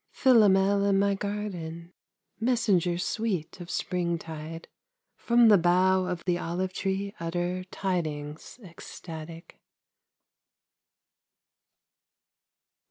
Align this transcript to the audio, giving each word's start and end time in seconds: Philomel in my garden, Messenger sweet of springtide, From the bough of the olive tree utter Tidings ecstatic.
Philomel 0.09 0.83
in 0.83 0.97
my 0.97 1.13
garden, 1.13 1.93
Messenger 2.39 2.97
sweet 2.97 3.59
of 3.61 3.69
springtide, 3.69 4.67
From 5.15 5.47
the 5.47 5.59
bough 5.59 6.05
of 6.05 6.25
the 6.25 6.39
olive 6.39 6.73
tree 6.73 7.13
utter 7.19 7.63
Tidings 7.65 8.59
ecstatic. 8.63 9.59